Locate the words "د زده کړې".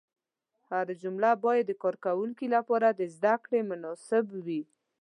2.91-3.59